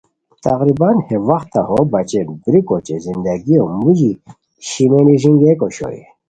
[0.45, 4.11] تقریباً ہے وخت ہو بچین بریکو اوچے زندگیو مو ژی
[4.67, 6.01] شیمینی ݱینگئیک اوشوئے